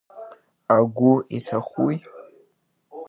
Агәы 0.75 1.13
иҭахуи? 1.37 1.95